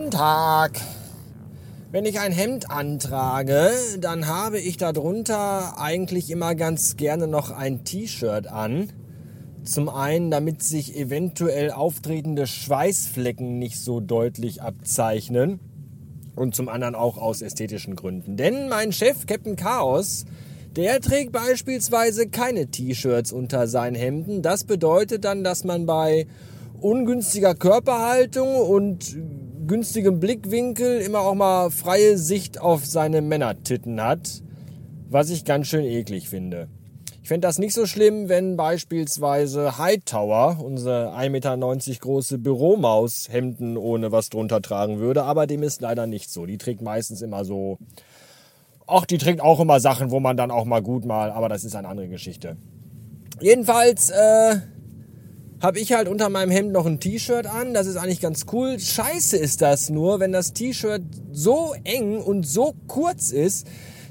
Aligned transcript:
Guten 0.00 0.12
Tag. 0.12 0.80
Wenn 1.92 2.06
ich 2.06 2.20
ein 2.20 2.32
Hemd 2.32 2.70
antrage, 2.70 3.70
dann 3.98 4.28
habe 4.28 4.58
ich 4.58 4.78
darunter 4.78 5.78
eigentlich 5.78 6.30
immer 6.30 6.54
ganz 6.54 6.96
gerne 6.96 7.26
noch 7.26 7.50
ein 7.50 7.84
T-Shirt 7.84 8.46
an. 8.46 8.88
Zum 9.62 9.90
einen, 9.90 10.30
damit 10.30 10.62
sich 10.62 10.96
eventuell 10.96 11.70
auftretende 11.70 12.46
Schweißflecken 12.46 13.58
nicht 13.58 13.78
so 13.78 14.00
deutlich 14.00 14.62
abzeichnen. 14.62 15.60
Und 16.34 16.54
zum 16.54 16.70
anderen 16.70 16.94
auch 16.94 17.18
aus 17.18 17.42
ästhetischen 17.42 17.94
Gründen. 17.94 18.38
Denn 18.38 18.70
mein 18.70 18.92
Chef, 18.92 19.26
Captain 19.26 19.56
Chaos, 19.56 20.24
der 20.76 21.02
trägt 21.02 21.32
beispielsweise 21.32 22.26
keine 22.26 22.68
T-Shirts 22.68 23.32
unter 23.32 23.66
seinen 23.68 23.96
Hemden. 23.96 24.40
Das 24.40 24.64
bedeutet 24.64 25.26
dann, 25.26 25.44
dass 25.44 25.64
man 25.64 25.84
bei 25.84 26.26
ungünstiger 26.80 27.54
Körperhaltung 27.54 28.56
und 28.56 29.14
günstigem 29.70 30.18
Blickwinkel 30.18 31.00
immer 31.00 31.20
auch 31.20 31.36
mal 31.36 31.70
freie 31.70 32.18
Sicht 32.18 32.60
auf 32.60 32.84
seine 32.84 33.22
Männertitten 33.22 34.02
hat, 34.02 34.42
was 35.08 35.30
ich 35.30 35.44
ganz 35.44 35.68
schön 35.68 35.84
eklig 35.84 36.28
finde. 36.28 36.66
Ich 37.22 37.28
fände 37.28 37.46
das 37.46 37.60
nicht 37.60 37.72
so 37.72 37.86
schlimm, 37.86 38.28
wenn 38.28 38.56
beispielsweise 38.56 39.78
Hightower, 39.78 40.58
unsere 40.60 41.14
1,90 41.16 41.28
Meter 41.30 41.56
große 42.00 42.38
Büromaus, 42.38 43.28
Hemden 43.30 43.76
ohne 43.76 44.10
was 44.10 44.28
drunter 44.28 44.60
tragen 44.60 44.98
würde, 44.98 45.22
aber 45.22 45.46
dem 45.46 45.62
ist 45.62 45.80
leider 45.80 46.08
nicht 46.08 46.32
so. 46.32 46.46
Die 46.46 46.58
trägt 46.58 46.82
meistens 46.82 47.22
immer 47.22 47.44
so. 47.44 47.78
Ach, 48.88 49.06
die 49.06 49.18
trägt 49.18 49.40
auch 49.40 49.60
immer 49.60 49.78
Sachen, 49.78 50.10
wo 50.10 50.18
man 50.18 50.36
dann 50.36 50.50
auch 50.50 50.64
mal 50.64 50.82
gut 50.82 51.04
mal, 51.04 51.30
aber 51.30 51.48
das 51.48 51.62
ist 51.62 51.76
eine 51.76 51.86
andere 51.86 52.08
Geschichte. 52.08 52.56
Jedenfalls, 53.40 54.10
äh, 54.10 54.56
habe 55.60 55.78
ich 55.78 55.92
halt 55.92 56.08
unter 56.08 56.28
meinem 56.30 56.50
Hemd 56.50 56.72
noch 56.72 56.86
ein 56.86 57.00
T-Shirt 57.00 57.46
an. 57.46 57.74
Das 57.74 57.86
ist 57.86 57.96
eigentlich 57.96 58.20
ganz 58.20 58.46
cool. 58.52 58.80
Scheiße 58.80 59.36
ist 59.36 59.60
das 59.60 59.90
nur, 59.90 60.18
wenn 60.18 60.32
das 60.32 60.52
T-Shirt 60.54 61.02
so 61.32 61.74
eng 61.84 62.18
und 62.18 62.46
so 62.46 62.74
kurz 62.86 63.30
ist, 63.30 63.66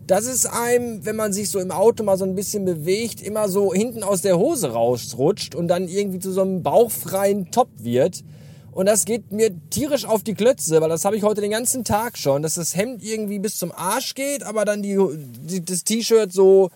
dass 0.05 0.25
es 0.25 0.45
einem, 0.45 1.05
wenn 1.05 1.15
man 1.15 1.33
sich 1.33 1.49
so 1.49 1.59
im 1.59 1.71
Auto 1.71 2.03
mal 2.03 2.17
so 2.17 2.25
ein 2.25 2.35
bisschen 2.35 2.65
bewegt, 2.65 3.21
immer 3.21 3.49
so 3.49 3.73
hinten 3.73 4.03
aus 4.03 4.21
der 4.21 4.37
Hose 4.37 4.71
rausrutscht 4.71 5.55
und 5.55 5.67
dann 5.67 5.87
irgendwie 5.87 6.19
zu 6.19 6.31
so 6.31 6.41
einem 6.41 6.63
bauchfreien 6.63 7.51
Top 7.51 7.69
wird. 7.77 8.23
Und 8.71 8.85
das 8.85 9.05
geht 9.05 9.31
mir 9.31 9.51
tierisch 9.69 10.05
auf 10.05 10.23
die 10.23 10.35
Klötze, 10.35 10.79
weil 10.81 10.89
das 10.89 11.03
habe 11.03 11.17
ich 11.17 11.23
heute 11.23 11.41
den 11.41 11.51
ganzen 11.51 11.83
Tag 11.83 12.17
schon, 12.17 12.43
dass 12.43 12.55
das 12.55 12.75
Hemd 12.75 13.03
irgendwie 13.03 13.39
bis 13.39 13.57
zum 13.57 13.71
Arsch 13.71 14.13
geht, 14.13 14.43
aber 14.43 14.65
dann 14.65 14.83
die, 14.83 14.97
die 15.43 15.65
das 15.65 15.83
T-Shirt 15.83 16.31
so 16.31 16.69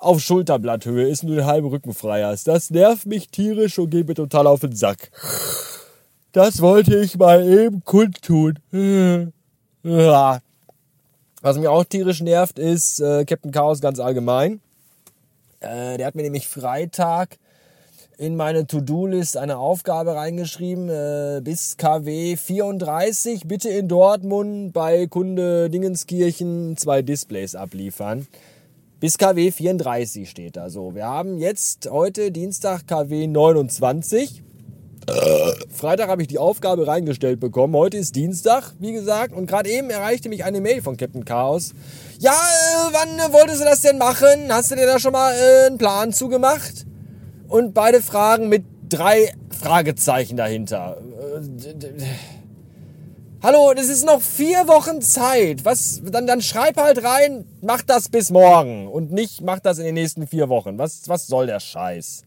auf 0.00 0.20
Schulterblatthöhe 0.20 1.06
ist 1.06 1.22
nur 1.22 1.36
den 1.36 1.46
halben 1.46 1.68
Rücken 1.68 1.94
frei 1.94 2.24
hast. 2.24 2.48
Das 2.48 2.70
nervt 2.70 3.06
mich 3.06 3.28
tierisch 3.28 3.78
und 3.78 3.90
geht 3.90 4.08
mir 4.08 4.14
total 4.14 4.46
auf 4.46 4.60
den 4.60 4.74
Sack. 4.74 5.10
Das 6.32 6.60
wollte 6.60 6.96
ich 6.96 7.18
mal 7.18 7.46
eben 7.46 7.84
kundtun. 7.84 8.58
Was 11.42 11.58
mich 11.58 11.68
auch 11.68 11.84
tierisch 11.84 12.20
nervt, 12.20 12.58
ist 12.58 13.00
äh, 13.00 13.24
Captain 13.24 13.52
Chaos 13.52 13.80
ganz 13.80 14.00
allgemein. 14.00 14.60
Äh, 15.60 15.98
der 15.98 16.06
hat 16.06 16.14
mir 16.14 16.22
nämlich 16.22 16.48
Freitag 16.48 17.38
in 18.16 18.36
meine 18.36 18.66
To-Do-List 18.66 19.36
eine 19.38 19.56
Aufgabe 19.56 20.14
reingeschrieben, 20.14 20.88
äh, 20.88 21.40
bis 21.42 21.76
KW 21.78 22.36
34 22.36 23.46
bitte 23.46 23.70
in 23.70 23.88
Dortmund 23.88 24.72
bei 24.72 25.06
Kunde 25.06 25.70
Dingenskirchen 25.70 26.76
zwei 26.76 27.00
Displays 27.02 27.54
abliefern. 27.54 28.26
Bis 29.00 29.16
KW 29.16 29.50
34 29.50 30.28
steht 30.28 30.56
da 30.56 30.68
so. 30.68 30.94
Wir 30.94 31.06
haben 31.06 31.38
jetzt 31.38 31.88
heute 31.90 32.30
Dienstag 32.30 32.86
KW 32.86 33.26
29. 33.26 34.42
Freitag 35.70 36.08
habe 36.08 36.20
ich 36.20 36.28
die 36.28 36.38
Aufgabe 36.38 36.86
reingestellt 36.86 37.40
bekommen. 37.40 37.74
Heute 37.74 37.96
ist 37.96 38.14
Dienstag, 38.14 38.74
wie 38.78 38.92
gesagt. 38.92 39.32
Und 39.32 39.46
gerade 39.46 39.70
eben 39.70 39.88
erreichte 39.88 40.28
mich 40.28 40.44
eine 40.44 40.60
Mail 40.60 40.82
von 40.82 40.98
Captain 40.98 41.24
Chaos. 41.24 41.72
Ja, 42.18 42.32
äh, 42.32 42.92
wann 42.92 43.18
äh, 43.18 43.32
wolltest 43.32 43.62
du 43.62 43.64
das 43.64 43.80
denn 43.80 43.96
machen? 43.96 44.50
Hast 44.50 44.70
du 44.70 44.76
dir 44.76 44.86
da 44.86 44.98
schon 44.98 45.12
mal 45.12 45.32
äh, 45.32 45.66
einen 45.68 45.78
Plan 45.78 46.12
zugemacht? 46.12 46.86
Und 47.48 47.72
beide 47.72 48.02
Fragen 48.02 48.50
mit 48.50 48.64
drei 48.90 49.32
Fragezeichen 49.48 50.36
dahinter. 50.36 50.98
Äh, 51.00 52.39
Hallo, 53.42 53.72
das 53.74 53.88
ist 53.88 54.04
noch 54.04 54.20
vier 54.20 54.68
Wochen 54.68 55.00
Zeit. 55.00 55.64
Was, 55.64 56.02
dann, 56.04 56.26
dann 56.26 56.42
schreib 56.42 56.76
halt 56.76 57.02
rein, 57.02 57.46
mach 57.62 57.80
das 57.80 58.10
bis 58.10 58.28
morgen 58.28 58.86
und 58.86 59.12
nicht 59.12 59.40
mach 59.40 59.60
das 59.60 59.78
in 59.78 59.86
den 59.86 59.94
nächsten 59.94 60.26
vier 60.26 60.50
Wochen. 60.50 60.76
Was, 60.76 61.08
was 61.08 61.26
soll 61.26 61.46
der 61.46 61.58
Scheiß? 61.58 62.22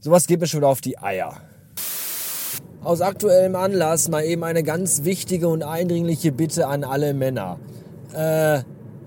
Sowas 0.00 0.26
geht 0.26 0.40
mir 0.40 0.46
schon 0.46 0.64
auf 0.64 0.80
die 0.80 0.96
Eier. 0.96 1.36
Aus 2.82 3.02
aktuellem 3.02 3.54
Anlass 3.54 4.08
mal 4.08 4.24
eben 4.24 4.42
eine 4.42 4.62
ganz 4.62 5.04
wichtige 5.04 5.48
und 5.48 5.62
eindringliche 5.62 6.32
Bitte 6.32 6.66
an 6.66 6.82
alle 6.82 7.12
Männer. 7.12 7.58
Äh, 8.14 8.60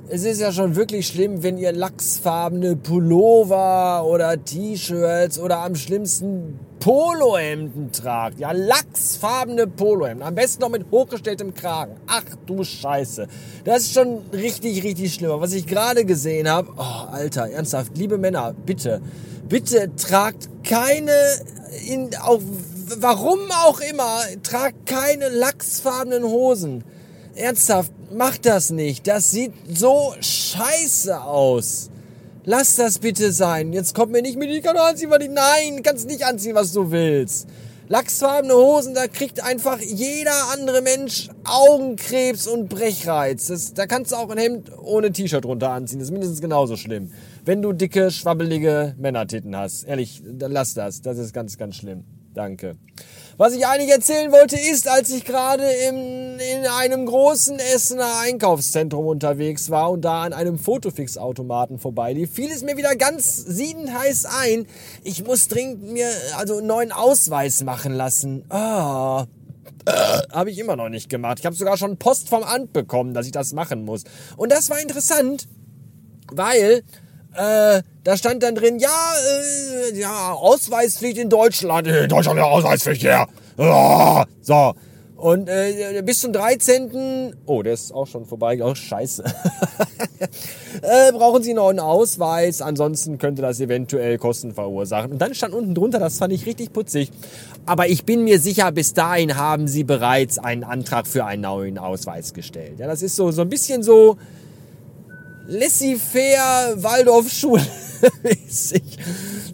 es 0.09 0.23
ist 0.23 0.41
ja 0.41 0.51
schon 0.51 0.75
wirklich 0.75 1.07
schlimm, 1.07 1.41
wenn 1.41 1.57
ihr 1.57 1.71
lachsfarbene 1.71 2.75
Pullover 2.75 4.05
oder 4.05 4.43
T-Shirts 4.45 5.39
oder 5.39 5.57
am 5.63 5.73
schlimmsten 5.73 6.59
Polohemden 6.83 7.93
tragt. 7.93 8.39
Ja, 8.39 8.51
lachsfarbene 8.51 9.67
Polohemden. 9.67 10.21
Am 10.21 10.35
besten 10.35 10.63
noch 10.63 10.69
mit 10.69 10.85
hochgestelltem 10.91 11.53
Kragen. 11.53 11.95
Ach 12.07 12.25
du 12.45 12.65
Scheiße. 12.65 13.25
Das 13.63 13.83
ist 13.83 13.93
schon 13.93 14.17
richtig, 14.33 14.83
richtig 14.83 15.13
schlimm. 15.13 15.31
Was 15.39 15.53
ich 15.53 15.65
gerade 15.65 16.03
gesehen 16.03 16.49
habe, 16.49 16.73
oh, 16.75 17.07
Alter, 17.09 17.49
ernsthaft, 17.49 17.97
liebe 17.97 18.17
Männer, 18.17 18.53
bitte, 18.65 19.01
bitte 19.47 19.95
tragt 19.95 20.49
keine, 20.65 21.13
in, 21.87 22.09
auch, 22.17 22.41
warum 22.97 23.39
auch 23.65 23.79
immer, 23.79 24.19
tragt 24.43 24.85
keine 24.85 25.29
lachsfarbenen 25.29 26.25
Hosen. 26.25 26.83
Ernsthaft, 27.35 27.93
macht 28.11 28.45
das 28.45 28.71
nicht. 28.71 29.07
Das 29.07 29.31
sieht 29.31 29.53
so 29.73 30.13
scheiße 30.19 31.21
aus. 31.21 31.91
Lass 32.45 32.75
das 32.75 32.99
bitte 32.99 33.31
sein. 33.31 33.71
Jetzt 33.71 33.95
kommt 33.95 34.11
mir 34.11 34.21
nicht 34.21 34.37
mit, 34.37 34.49
ich 34.49 34.61
kann 34.61 34.75
anziehen, 34.75 35.09
was 35.09 35.23
ich, 35.23 35.29
nein, 35.29 35.81
kannst 35.81 36.07
nicht 36.07 36.25
anziehen, 36.25 36.55
was 36.55 36.73
du 36.73 36.91
willst. 36.91 37.47
Lachsfarbene 37.87 38.53
Hosen, 38.53 38.93
da 38.93 39.07
kriegt 39.07 39.41
einfach 39.41 39.79
jeder 39.79 40.51
andere 40.51 40.81
Mensch 40.81 41.29
Augenkrebs 41.45 42.47
und 42.47 42.67
Brechreiz. 42.67 43.47
Das, 43.47 43.73
da 43.73 43.85
kannst 43.87 44.11
du 44.11 44.17
auch 44.17 44.29
ein 44.29 44.37
Hemd 44.37 44.71
ohne 44.77 45.11
T-Shirt 45.11 45.45
runter 45.45 45.69
anziehen. 45.69 45.99
Das 45.99 46.07
ist 46.07 46.11
mindestens 46.11 46.41
genauso 46.41 46.75
schlimm. 46.75 47.11
Wenn 47.45 47.61
du 47.61 47.71
dicke, 47.71 48.11
schwabbelige 48.11 48.95
Männertitten 48.97 49.55
hast. 49.55 49.83
Ehrlich, 49.83 50.21
dann 50.25 50.51
lass 50.51 50.73
das. 50.73 51.01
Das 51.01 51.17
ist 51.17 51.33
ganz, 51.33 51.57
ganz 51.57 51.75
schlimm. 51.75 52.03
Danke. 52.33 52.75
Was 53.37 53.53
ich 53.53 53.65
eigentlich 53.65 53.89
erzählen 53.89 54.31
wollte, 54.31 54.57
ist, 54.57 54.87
als 54.87 55.09
ich 55.09 55.25
gerade 55.25 55.65
in, 55.65 56.39
in 56.39 56.67
einem 56.67 57.07
großen 57.07 57.57
Essener 57.57 58.19
Einkaufszentrum 58.21 59.07
unterwegs 59.07 59.71
war 59.71 59.89
und 59.89 60.01
da 60.01 60.21
an 60.21 60.33
einem 60.33 60.59
Fotofix-Automaten 60.59 61.79
vorbeilief, 61.79 62.31
fiel 62.31 62.51
es 62.51 62.61
mir 62.61 62.77
wieder 62.77 62.95
ganz 62.95 63.35
siedendheiß 63.35 64.25
ein, 64.25 64.67
ich 65.03 65.25
muss 65.25 65.47
dringend 65.47 65.81
mir 65.91 66.07
also 66.37 66.57
einen 66.57 66.67
neuen 66.67 66.91
Ausweis 66.91 67.63
machen 67.63 67.93
lassen. 67.93 68.45
Ah. 68.49 69.25
Äh, 69.85 69.91
habe 70.31 70.51
ich 70.51 70.59
immer 70.59 70.75
noch 70.75 70.89
nicht 70.89 71.09
gemacht. 71.09 71.39
Ich 71.39 71.45
habe 71.45 71.55
sogar 71.55 71.75
schon 71.77 71.97
Post 71.97 72.29
vom 72.29 72.43
Amt 72.43 72.71
bekommen, 72.71 73.15
dass 73.15 73.25
ich 73.25 73.31
das 73.31 73.53
machen 73.53 73.83
muss. 73.83 74.03
Und 74.37 74.51
das 74.51 74.69
war 74.69 74.79
interessant, 74.79 75.47
weil 76.31 76.83
äh, 77.35 77.81
da 78.03 78.17
stand 78.17 78.43
dann 78.43 78.55
drin, 78.55 78.79
ja, 78.79 78.89
äh, 78.89 79.99
ja, 79.99 80.33
Ausweispflicht 80.33 81.17
in 81.17 81.29
Deutschland. 81.29 81.87
In 81.87 82.09
Deutschland 82.09 82.37
ja 82.37 82.45
Ausweispflicht, 82.45 83.03
ja. 83.03 83.27
Oh, 83.57 84.23
so. 84.41 84.73
Und 85.23 85.47
äh, 85.47 86.01
bis 86.03 86.19
zum 86.19 86.33
13. 86.33 87.33
Oh, 87.45 87.63
der 87.63 87.73
ist 87.73 87.93
auch 87.93 88.07
schon 88.07 88.25
vorbei. 88.25 88.59
Oh, 88.61 88.75
scheiße. 88.75 89.23
äh, 90.81 91.11
brauchen 91.13 91.41
Sie 91.41 91.53
noch 91.53 91.69
einen 91.69 91.79
Ausweis, 91.79 92.61
ansonsten 92.61 93.19
könnte 93.19 93.41
das 93.41 93.61
eventuell 93.61 94.17
Kosten 94.17 94.53
verursachen. 94.53 95.13
Und 95.13 95.19
dann 95.19 95.33
stand 95.33 95.53
unten 95.53 95.75
drunter, 95.75 95.99
das 95.99 96.17
fand 96.17 96.33
ich 96.33 96.45
richtig 96.45 96.73
putzig. 96.73 97.09
Aber 97.65 97.87
ich 97.87 98.03
bin 98.03 98.25
mir 98.25 98.37
sicher, 98.37 98.69
bis 98.73 98.93
dahin 98.93 99.37
haben 99.37 99.69
Sie 99.69 99.85
bereits 99.85 100.39
einen 100.39 100.65
Antrag 100.65 101.07
für 101.07 101.23
einen 101.23 101.43
neuen 101.43 101.77
Ausweis 101.77 102.33
gestellt. 102.33 102.79
Ja, 102.79 102.87
das 102.87 103.01
ist 103.01 103.15
so, 103.15 103.31
so 103.31 103.43
ein 103.43 103.49
bisschen 103.49 103.81
so 103.81 104.17
laissez-faire 105.47 106.83
Waldorfschule-mäßig. 106.83 108.83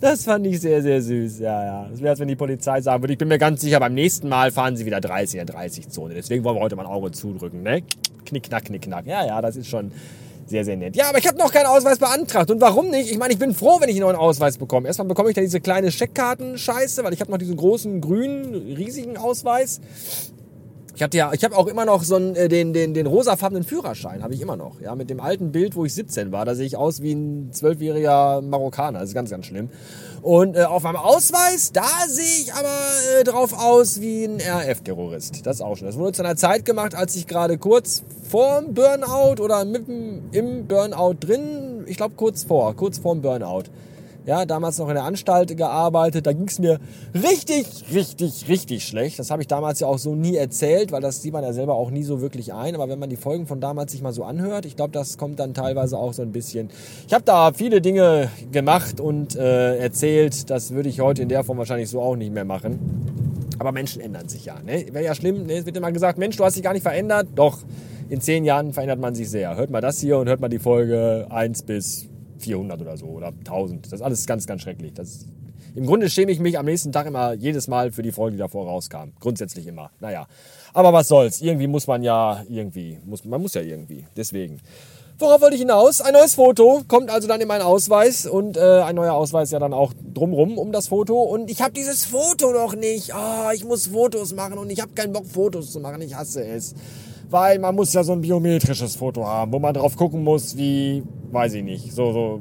Das 0.01 0.23
fand 0.23 0.47
ich 0.47 0.61
sehr, 0.61 0.81
sehr 0.81 1.01
süß. 1.01 1.39
Ja, 1.39 1.65
ja. 1.65 1.87
Das 1.91 1.99
wäre, 1.99 2.11
als 2.11 2.21
wenn 2.21 2.29
die 2.29 2.37
Polizei 2.37 2.79
sagen 2.79 3.03
würde, 3.03 3.11
ich 3.11 3.19
bin 3.19 3.27
mir 3.27 3.37
ganz 3.37 3.59
sicher, 3.59 3.81
beim 3.81 3.93
nächsten 3.93 4.29
Mal 4.29 4.49
fahren 4.49 4.77
sie 4.77 4.85
wieder 4.85 5.01
30 5.01 5.41
in 5.41 5.45
30 5.45 5.89
Zone. 5.89 6.13
Deswegen 6.13 6.45
wollen 6.45 6.55
wir 6.55 6.61
heute 6.61 6.77
mal 6.77 6.85
ein 6.85 6.91
Auge 6.91 7.11
zudrücken, 7.11 7.63
ne? 7.63 7.83
Knick, 8.23 8.43
knack, 8.43 8.63
knick, 8.63 8.83
knack. 8.83 9.05
Ja, 9.05 9.25
ja, 9.25 9.41
das 9.41 9.57
ist 9.57 9.67
schon 9.67 9.91
sehr, 10.47 10.63
sehr 10.63 10.77
nett. 10.77 10.95
Ja, 10.95 11.09
aber 11.09 11.17
ich 11.17 11.27
habe 11.27 11.37
noch 11.37 11.51
keinen 11.51 11.65
Ausweis 11.65 11.99
beantragt. 11.99 12.49
Und 12.49 12.61
warum 12.61 12.89
nicht? 12.89 13.11
Ich 13.11 13.17
meine, 13.17 13.33
ich 13.33 13.39
bin 13.39 13.53
froh, 13.53 13.81
wenn 13.81 13.89
ich 13.89 13.95
einen 13.95 14.05
neuen 14.05 14.15
Ausweis 14.15 14.57
bekomme. 14.57 14.87
Erstmal 14.87 15.07
bekomme 15.07 15.29
ich 15.29 15.35
da 15.35 15.41
diese 15.41 15.59
kleine 15.59 15.91
Scheckkarten-Scheiße, 15.91 17.03
weil 17.03 17.11
ich 17.13 17.19
habe 17.19 17.31
noch 17.31 17.37
diesen 17.37 17.57
großen, 17.57 17.99
grünen, 17.99 18.55
riesigen 18.75 19.17
Ausweis. 19.17 19.81
Ich 20.95 21.03
hatte 21.03 21.17
ja, 21.17 21.31
ich 21.33 21.43
habe 21.43 21.55
auch 21.55 21.67
immer 21.67 21.85
noch 21.85 22.03
so 22.03 22.15
einen, 22.15 22.35
äh, 22.35 22.49
den, 22.49 22.73
den, 22.73 22.93
den 22.93 23.05
rosafarbenen 23.07 23.63
Führerschein, 23.63 24.23
habe 24.23 24.33
ich 24.33 24.41
immer 24.41 24.57
noch. 24.57 24.81
Ja, 24.81 24.95
mit 24.95 25.09
dem 25.09 25.19
alten 25.19 25.51
Bild, 25.51 25.75
wo 25.75 25.85
ich 25.85 25.93
17 25.93 26.31
war. 26.31 26.45
Da 26.45 26.55
sehe 26.55 26.65
ich 26.65 26.77
aus 26.77 27.01
wie 27.01 27.13
ein 27.13 27.51
zwölfjähriger 27.53 28.41
Marokkaner. 28.41 28.99
Das 28.99 29.09
ist 29.09 29.15
ganz, 29.15 29.29
ganz 29.29 29.45
schlimm. 29.45 29.69
Und 30.21 30.55
äh, 30.57 30.63
auf 30.63 30.83
meinem 30.83 30.97
Ausweis, 30.97 31.71
da 31.71 31.87
sehe 32.07 32.43
ich 32.43 32.53
aber 32.53 32.67
äh, 33.19 33.23
drauf 33.23 33.53
aus 33.57 34.01
wie 34.01 34.25
ein 34.25 34.39
RF-Terrorist. 34.39 35.45
Das 35.45 35.57
ist 35.57 35.61
auch 35.61 35.77
schon. 35.77 35.87
Das 35.87 35.97
wurde 35.97 36.13
zu 36.13 36.23
einer 36.23 36.35
Zeit 36.35 36.65
gemacht, 36.65 36.95
als 36.95 37.15
ich 37.15 37.27
gerade 37.27 37.57
kurz 37.57 38.03
vorm 38.29 38.73
Burnout 38.73 39.41
oder 39.41 39.65
mitten 39.65 40.29
im 40.31 40.67
Burnout 40.67 41.15
drin, 41.19 41.83
ich 41.87 41.97
glaube 41.97 42.15
kurz 42.15 42.43
vor, 42.43 42.75
kurz 42.75 42.97
vorm 42.97 43.21
Burnout 43.21 43.63
ja, 44.25 44.45
damals 44.45 44.77
noch 44.77 44.89
in 44.89 44.95
der 44.95 45.03
Anstalt 45.03 45.55
gearbeitet. 45.55 46.27
Da 46.27 46.33
ging 46.33 46.47
es 46.47 46.59
mir 46.59 46.79
richtig, 47.13 47.65
richtig, 47.93 48.47
richtig 48.47 48.85
schlecht. 48.85 49.17
Das 49.19 49.31
habe 49.31 49.41
ich 49.41 49.47
damals 49.47 49.79
ja 49.79 49.87
auch 49.87 49.97
so 49.97 50.15
nie 50.15 50.35
erzählt, 50.35 50.91
weil 50.91 51.01
das 51.01 51.21
sieht 51.21 51.33
man 51.33 51.43
ja 51.43 51.53
selber 51.53 51.75
auch 51.75 51.89
nie 51.89 52.03
so 52.03 52.21
wirklich 52.21 52.53
ein. 52.53 52.75
Aber 52.75 52.89
wenn 52.89 52.99
man 52.99 53.09
die 53.09 53.15
Folgen 53.15 53.47
von 53.47 53.59
damals 53.59 53.91
sich 53.91 54.01
mal 54.01 54.13
so 54.13 54.23
anhört, 54.23 54.65
ich 54.65 54.75
glaube, 54.75 54.91
das 54.91 55.17
kommt 55.17 55.39
dann 55.39 55.53
teilweise 55.53 55.97
auch 55.97 56.13
so 56.13 56.21
ein 56.21 56.31
bisschen. 56.31 56.69
Ich 57.07 57.13
habe 57.13 57.23
da 57.23 57.53
viele 57.53 57.81
Dinge 57.81 58.29
gemacht 58.51 58.99
und 58.99 59.35
äh, 59.35 59.77
erzählt. 59.77 60.49
Das 60.49 60.71
würde 60.71 60.89
ich 60.89 61.01
heute 61.01 61.21
in 61.21 61.29
der 61.29 61.43
Form 61.43 61.57
wahrscheinlich 61.57 61.89
so 61.89 62.01
auch 62.01 62.15
nicht 62.15 62.33
mehr 62.33 62.45
machen. 62.45 62.79
Aber 63.57 63.71
Menschen 63.71 64.01
ändern 64.01 64.29
sich 64.29 64.45
ja. 64.45 64.55
Ne? 64.65 64.85
Wäre 64.91 65.05
ja 65.05 65.15
schlimm. 65.15 65.45
Ne? 65.45 65.53
Es 65.53 65.65
wird 65.65 65.75
immer 65.75 65.91
gesagt, 65.91 66.17
Mensch, 66.17 66.37
du 66.37 66.45
hast 66.45 66.55
dich 66.55 66.63
gar 66.63 66.73
nicht 66.73 66.83
verändert. 66.83 67.27
Doch, 67.35 67.59
in 68.09 68.21
zehn 68.21 68.45
Jahren 68.45 68.73
verändert 68.73 68.99
man 68.99 69.15
sich 69.15 69.29
sehr. 69.29 69.55
Hört 69.55 69.69
mal 69.69 69.81
das 69.81 69.99
hier 69.99 70.17
und 70.17 70.27
hört 70.27 70.39
mal 70.39 70.49
die 70.49 70.59
Folge 70.59 71.27
1 71.29 71.63
bis 71.63 72.07
400 72.39 72.81
oder 72.81 72.97
so 72.97 73.05
oder 73.07 73.27
1000. 73.27 73.85
Das 73.85 73.93
ist 73.93 74.01
alles 74.01 74.25
ganz, 74.25 74.47
ganz 74.47 74.61
schrecklich. 74.61 74.93
Das 74.93 75.25
Im 75.75 75.85
Grunde 75.85 76.09
schäme 76.09 76.31
ich 76.31 76.39
mich 76.39 76.57
am 76.57 76.65
nächsten 76.65 76.91
Tag 76.91 77.07
immer 77.07 77.33
jedes 77.33 77.67
Mal 77.67 77.91
für 77.91 78.01
die 78.01 78.11
Folge, 78.11 78.37
die 78.37 78.39
davor 78.39 78.67
rauskam. 78.67 79.11
Grundsätzlich 79.19 79.67
immer. 79.67 79.91
Naja. 79.99 80.27
Aber 80.73 80.93
was 80.93 81.07
soll's. 81.07 81.41
Irgendwie 81.41 81.67
muss 81.67 81.87
man 81.87 82.03
ja 82.03 82.43
irgendwie. 82.49 82.99
Muss, 83.05 83.25
man 83.25 83.41
muss 83.41 83.53
ja 83.53 83.61
irgendwie. 83.61 84.05
Deswegen. 84.15 84.59
Worauf 85.17 85.41
wollte 85.41 85.55
ich 85.55 85.61
hinaus? 85.61 85.99
Ein 85.99 86.13
neues 86.13 86.35
Foto 86.35 86.83
kommt 86.87 87.09
also 87.09 87.27
dann 87.27 87.41
in 87.41 87.47
meinen 87.47 87.63
Ausweis 87.63 88.25
und 88.25 88.55
äh, 88.55 88.61
ein 88.61 88.95
neuer 88.95 89.13
Ausweis 89.13 89.51
ja 89.51 89.59
dann 89.59 89.73
auch 89.73 89.91
drumrum 90.13 90.57
um 90.57 90.71
das 90.71 90.87
Foto. 90.87 91.21
Und 91.21 91.51
ich 91.51 91.61
habe 91.61 91.73
dieses 91.73 92.05
Foto 92.05 92.53
noch 92.53 92.73
nicht. 92.73 93.11
Oh, 93.13 93.51
ich 93.53 93.65
muss 93.65 93.87
Fotos 93.87 94.33
machen 94.33 94.57
und 94.57 94.69
ich 94.69 94.79
habe 94.79 94.93
keinen 94.93 95.11
Bock, 95.11 95.27
Fotos 95.27 95.73
zu 95.73 95.81
machen. 95.81 96.01
Ich 96.01 96.15
hasse 96.15 96.45
es 96.45 96.73
weil 97.29 97.59
man 97.59 97.75
muss 97.75 97.93
ja 97.93 98.03
so 98.03 98.13
ein 98.13 98.21
biometrisches 98.21 98.95
Foto 98.95 99.25
haben, 99.25 99.51
wo 99.51 99.59
man 99.59 99.73
drauf 99.73 99.95
gucken 99.95 100.23
muss, 100.23 100.57
wie, 100.57 101.03
weiß 101.31 101.53
ich 101.55 101.63
nicht, 101.63 101.93
so, 101.93 102.11
so 102.11 102.39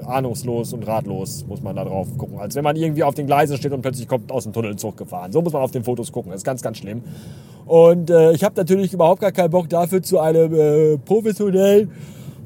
äh, 0.00 0.04
ahnungslos 0.04 0.72
und 0.72 0.86
ratlos 0.86 1.44
muss 1.48 1.62
man 1.62 1.76
da 1.76 1.84
drauf 1.84 2.08
gucken. 2.16 2.38
Als 2.38 2.54
wenn 2.54 2.64
man 2.64 2.76
irgendwie 2.76 3.04
auf 3.04 3.14
den 3.14 3.26
Gleisen 3.26 3.56
steht 3.56 3.72
und 3.72 3.82
plötzlich 3.82 4.08
kommt 4.08 4.30
aus 4.32 4.44
dem 4.44 4.52
Tunnel 4.52 4.72
ein 4.72 4.78
Zug 4.78 4.96
gefahren. 4.96 5.32
So 5.32 5.42
muss 5.42 5.52
man 5.52 5.62
auf 5.62 5.70
den 5.70 5.84
Fotos 5.84 6.12
gucken. 6.12 6.30
Das 6.30 6.40
ist 6.40 6.44
ganz, 6.44 6.62
ganz 6.62 6.78
schlimm. 6.78 7.02
Und 7.66 8.10
äh, 8.10 8.32
ich 8.32 8.44
habe 8.44 8.54
natürlich 8.56 8.92
überhaupt 8.92 9.20
gar 9.20 9.32
keinen 9.32 9.50
Bock 9.50 9.68
dafür 9.68 10.02
zu 10.02 10.18
einem 10.18 10.54
äh, 10.54 10.98
professionellen 10.98 11.90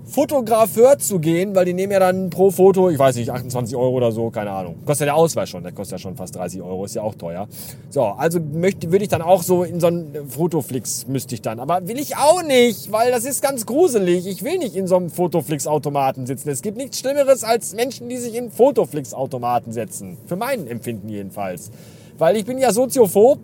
Fotografeur 0.07 0.99
zu 0.99 1.19
gehen, 1.19 1.55
weil 1.55 1.65
die 1.65 1.73
nehmen 1.73 1.93
ja 1.93 1.99
dann 1.99 2.29
pro 2.29 2.51
Foto, 2.51 2.91
ich 2.91 2.99
weiß 2.99 3.17
nicht, 3.17 3.31
28 3.31 3.75
Euro 3.75 3.95
oder 3.95 4.13
so, 4.13 4.31
keine 4.31 4.51
Ahnung. 4.51 4.77
Kostet 4.85 5.07
ja 5.07 5.13
der 5.13 5.17
Ausweis 5.17 5.49
schon, 5.49 5.63
der 5.63 5.73
kostet 5.73 5.93
ja 5.93 5.99
schon 5.99 6.15
fast 6.15 6.37
30 6.37 6.61
Euro, 6.61 6.85
ist 6.85 6.95
ja 6.95 7.03
auch 7.03 7.15
teuer. 7.15 7.49
So, 7.89 8.03
also 8.03 8.39
möchte, 8.39 8.93
würde 8.93 9.05
ich 9.05 9.09
dann 9.09 9.23
auch 9.23 9.43
so 9.43 9.65
in 9.65 9.81
so 9.81 9.87
einen 9.87 10.29
Fotoflix 10.29 11.07
müsste 11.07 11.35
ich 11.35 11.43
dann. 11.43 11.59
Aber 11.59 11.89
will 11.89 11.99
ich 11.99 12.17
auch 12.17 12.43
nicht, 12.43 12.93
weil 12.93 13.11
das 13.11 13.25
ist 13.25 13.41
ganz 13.41 13.65
gruselig. 13.65 14.27
Ich 14.27 14.43
will 14.45 14.59
nicht 14.59 14.77
in 14.77 14.87
so 14.87 14.97
einem 14.97 15.09
Fotoflix-Automaten 15.09 16.27
sitzen. 16.27 16.51
Es 16.51 16.61
gibt 16.61 16.77
nichts 16.77 16.99
Schlimmeres 16.99 17.43
als 17.43 17.75
Menschen, 17.75 18.09
die 18.09 18.19
sich 18.19 18.35
in 18.35 18.51
Fotoflix-Automaten 18.51 19.73
setzen. 19.73 20.19
Für 20.27 20.37
meinen 20.37 20.67
Empfinden 20.67 21.09
jedenfalls. 21.09 21.71
Weil 22.19 22.37
ich 22.37 22.45
bin 22.45 22.59
ja 22.59 22.73
soziophob. 22.73 23.39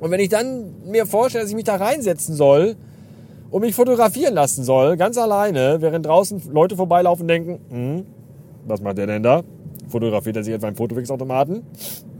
Und 0.00 0.10
wenn 0.10 0.20
ich 0.20 0.28
dann 0.30 0.74
mir 0.86 1.06
vorstelle, 1.06 1.44
dass 1.44 1.50
ich 1.50 1.56
mich 1.56 1.64
da 1.64 1.76
reinsetzen 1.76 2.34
soll, 2.34 2.76
und 3.50 3.60
mich 3.60 3.74
fotografieren 3.74 4.34
lassen 4.34 4.64
soll, 4.64 4.96
ganz 4.96 5.18
alleine, 5.18 5.80
während 5.80 6.06
draußen 6.06 6.42
Leute 6.50 6.76
vorbeilaufen 6.76 7.22
und 7.22 7.28
denken, 7.28 7.60
hm, 7.70 8.06
was 8.66 8.80
macht 8.80 8.98
der 8.98 9.06
denn 9.06 9.22
da? 9.22 9.42
Fotografiert 9.88 10.36
er 10.36 10.44
sich 10.44 10.54
etwa 10.54 10.66
einen 10.66 10.76
Fotofix-Automaten? 10.76 11.62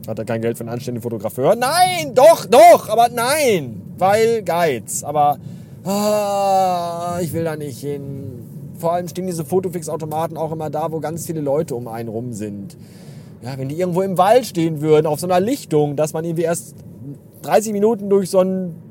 Hat 0.06 0.18
er 0.18 0.24
kein 0.24 0.40
Geld 0.40 0.56
für 0.56 0.62
einen 0.62 0.70
anständigen 0.70 1.02
Fotografeur? 1.02 1.56
Nein, 1.56 2.14
doch, 2.14 2.46
doch, 2.46 2.88
aber 2.88 3.08
nein, 3.08 3.82
weil 3.98 4.42
Geiz. 4.42 5.02
Aber 5.02 5.38
ah, 5.84 7.18
ich 7.20 7.32
will 7.32 7.44
da 7.44 7.56
nicht 7.56 7.80
hin. 7.80 8.44
Vor 8.78 8.92
allem 8.92 9.08
stehen 9.08 9.26
diese 9.26 9.44
Fotofix-Automaten 9.44 10.36
auch 10.36 10.52
immer 10.52 10.70
da, 10.70 10.92
wo 10.92 11.00
ganz 11.00 11.26
viele 11.26 11.40
Leute 11.40 11.74
um 11.74 11.88
einen 11.88 12.08
rum 12.08 12.32
sind. 12.32 12.76
Ja, 13.42 13.58
wenn 13.58 13.68
die 13.68 13.78
irgendwo 13.78 14.02
im 14.02 14.16
Wald 14.16 14.46
stehen 14.46 14.80
würden, 14.80 15.06
auf 15.06 15.18
so 15.18 15.26
einer 15.26 15.40
Lichtung, 15.40 15.96
dass 15.96 16.12
man 16.12 16.24
irgendwie 16.24 16.42
erst 16.42 16.76
30 17.42 17.72
Minuten 17.72 18.08
durch 18.08 18.30
so 18.30 18.38
einen 18.38 18.85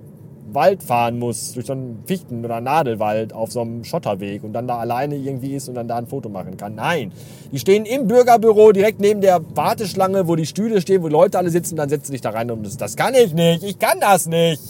Wald 0.55 0.81
fahren 0.81 1.19
muss, 1.19 1.53
durch 1.53 1.67
so 1.67 1.73
einen 1.73 2.03
Fichten- 2.05 2.43
oder 2.43 2.61
Nadelwald 2.61 3.33
auf 3.33 3.51
so 3.51 3.61
einem 3.61 3.83
Schotterweg 3.83 4.43
und 4.43 4.53
dann 4.53 4.67
da 4.67 4.77
alleine 4.77 5.15
irgendwie 5.15 5.53
ist 5.53 5.69
und 5.69 5.75
dann 5.75 5.87
da 5.87 5.97
ein 5.97 6.07
Foto 6.07 6.29
machen 6.29 6.57
kann. 6.57 6.75
Nein, 6.75 7.11
die 7.51 7.59
stehen 7.59 7.85
im 7.85 8.07
Bürgerbüro 8.07 8.71
direkt 8.71 8.99
neben 8.99 9.21
der 9.21 9.41
Warteschlange, 9.55 10.27
wo 10.27 10.35
die 10.35 10.45
Stühle 10.45 10.81
stehen, 10.81 11.03
wo 11.03 11.07
Leute 11.07 11.37
alle 11.37 11.49
sitzen, 11.49 11.75
dann 11.75 11.89
setzen 11.89 12.13
dich 12.13 12.21
da 12.21 12.31
rein 12.31 12.49
und 12.49 12.65
das, 12.65 12.77
das 12.77 12.95
kann 12.95 13.13
ich 13.13 13.33
nicht, 13.33 13.63
ich 13.63 13.77
kann 13.77 13.99
das 13.99 14.25
nicht. 14.27 14.61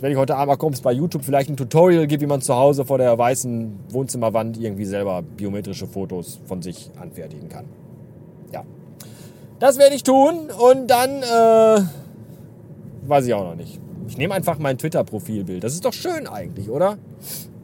Jetzt 0.00 0.02
werde 0.02 0.12
ich 0.14 0.18
heute 0.18 0.36
Abend 0.36 0.74
es 0.74 0.80
bei 0.80 0.92
YouTube 0.92 1.22
vielleicht 1.22 1.50
ein 1.50 1.58
Tutorial 1.58 2.06
gibt, 2.06 2.22
wie 2.22 2.26
man 2.26 2.40
zu 2.40 2.54
Hause 2.54 2.86
vor 2.86 2.96
der 2.96 3.18
weißen 3.18 3.70
Wohnzimmerwand 3.90 4.58
irgendwie 4.58 4.86
selber 4.86 5.20
biometrische 5.22 5.86
Fotos 5.86 6.40
von 6.46 6.62
sich 6.62 6.90
anfertigen 6.98 7.50
kann. 7.50 7.66
Ja. 8.50 8.64
Das 9.58 9.78
werde 9.78 9.94
ich 9.94 10.02
tun 10.02 10.48
und 10.58 10.86
dann 10.86 11.22
äh, 11.22 11.82
weiß 13.06 13.26
ich 13.26 13.34
auch 13.34 13.44
noch 13.44 13.56
nicht. 13.56 13.78
Ich 14.10 14.18
nehme 14.18 14.34
einfach 14.34 14.58
mein 14.58 14.76
Twitter-Profilbild. 14.76 15.62
Das 15.62 15.72
ist 15.72 15.84
doch 15.84 15.92
schön 15.92 16.26
eigentlich, 16.26 16.68
oder? 16.68 16.98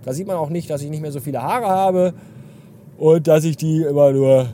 Da 0.04 0.12
sieht 0.12 0.28
man 0.28 0.36
auch 0.36 0.48
nicht, 0.48 0.70
dass 0.70 0.80
ich 0.80 0.90
nicht 0.90 1.02
mehr 1.02 1.10
so 1.10 1.18
viele 1.18 1.42
Haare 1.42 1.66
habe 1.66 2.14
und 2.98 3.26
dass 3.26 3.42
ich 3.42 3.56
die 3.56 3.82
immer 3.82 4.12
nur. 4.12 4.48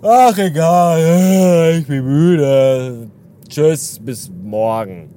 Ach 0.00 0.38
egal, 0.38 1.74
ich 1.80 1.86
bin 1.88 2.04
müde. 2.04 3.08
Tschüss, 3.48 3.98
bis 3.98 4.30
morgen. 4.30 5.08